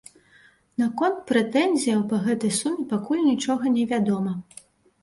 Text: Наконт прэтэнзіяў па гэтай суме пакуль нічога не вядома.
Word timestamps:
Наконт 0.83 1.19
прэтэнзіяў 1.31 2.01
па 2.15 2.23
гэтай 2.25 2.51
суме 2.61 2.83
пакуль 2.95 3.23
нічога 3.31 3.63
не 3.79 3.83
вядома. 3.95 4.33